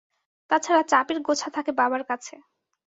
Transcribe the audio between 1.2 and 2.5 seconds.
গোছা থাকে বাবার কাছে।